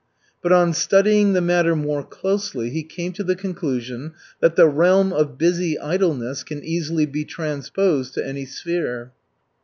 [0.41, 5.13] But on studying the matter more closely, he came to the conclusion that the realm
[5.13, 9.11] of busy idleness can easily be transposed to any sphere.